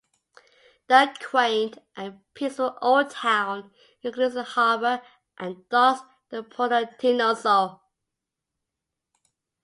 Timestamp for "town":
3.11-3.69